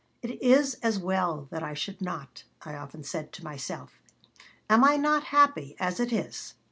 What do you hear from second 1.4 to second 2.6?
that I should not,"